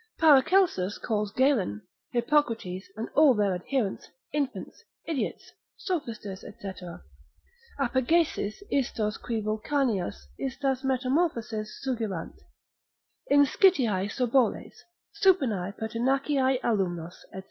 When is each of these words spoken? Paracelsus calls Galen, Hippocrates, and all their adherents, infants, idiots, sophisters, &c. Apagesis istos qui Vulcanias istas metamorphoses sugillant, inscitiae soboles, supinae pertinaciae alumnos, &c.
Paracelsus 0.17 0.97
calls 0.97 1.31
Galen, 1.31 1.83
Hippocrates, 2.11 2.89
and 2.97 3.07
all 3.13 3.35
their 3.35 3.53
adherents, 3.53 4.09
infants, 4.33 4.83
idiots, 5.05 5.51
sophisters, 5.77 6.39
&c. 6.41 6.73
Apagesis 7.77 8.63
istos 8.71 9.21
qui 9.21 9.41
Vulcanias 9.43 10.25
istas 10.39 10.83
metamorphoses 10.83 11.79
sugillant, 11.85 12.33
inscitiae 13.29 14.09
soboles, 14.09 14.73
supinae 15.21 15.71
pertinaciae 15.77 16.59
alumnos, 16.63 17.23
&c. 17.31 17.39